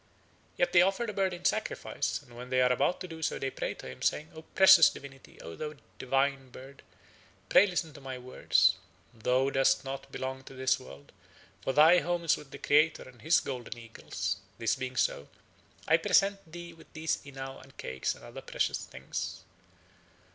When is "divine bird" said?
5.99-6.81